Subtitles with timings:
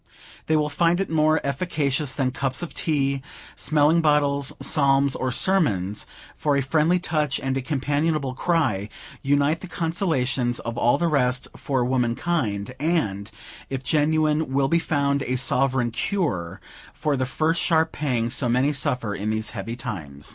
[0.47, 3.21] They will find it more efficacious than cups of tea,
[3.55, 8.89] smelling bottles, psalms, or sermons; for a friendly touch and a companionable cry,
[9.21, 13.29] unite the consolations of all the rest for womankind; and,
[13.69, 16.59] if genuine, will be found a sovereign cure
[16.95, 20.29] for the first sharp pang so many suffer in these heavy times.